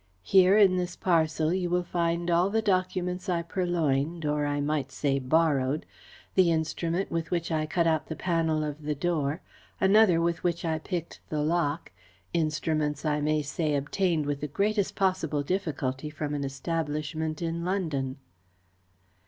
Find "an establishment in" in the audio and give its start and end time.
16.33-17.63